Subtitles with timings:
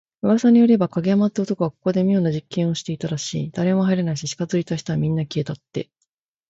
[0.23, 3.51] 噂によれば、影山って男がここで妙な実験をしてたらしい。
[3.51, 5.25] 誰も入らないし、近づいた人はみんな…
[5.25, 5.91] 消えたって。